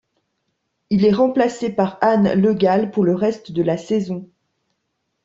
[0.89, 4.27] Il est remplacé par Anne Legall pour le reste de la saison.